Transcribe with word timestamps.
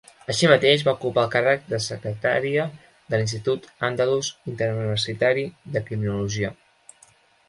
Així 0.33 0.47
mateix, 0.51 0.83
va 0.85 0.93
ocupar 0.97 1.25
el 1.25 1.33
càrrec 1.33 1.67
de 1.73 1.79
Secretària 1.87 2.65
de 3.13 3.19
l'Institut 3.21 3.67
Andalús 3.89 4.31
Interuniversitari 4.53 5.45
de 5.77 5.83
Criminologia. 5.91 6.51